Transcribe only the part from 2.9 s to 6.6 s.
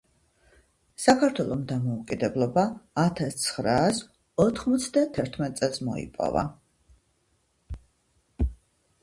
ათასცხრაასოთხმოცდათერთმეტ წელს მოიპოვა.